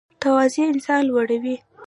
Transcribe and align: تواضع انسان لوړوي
تواضع 0.21 0.63
انسان 0.73 1.01
لوړوي 1.09 1.55